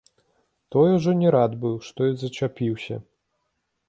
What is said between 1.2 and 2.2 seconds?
рад быў, што і